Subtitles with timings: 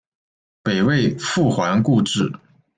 [0.63, 2.33] 北魏复还故治。